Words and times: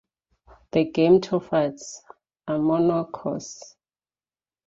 The 0.71 0.91
gametophytes 0.91 1.97
are 2.47 2.57
monoicous. 2.57 3.75